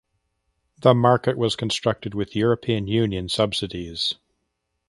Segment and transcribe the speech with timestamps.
[0.79, 4.15] The market was constructed with European Union subsidies.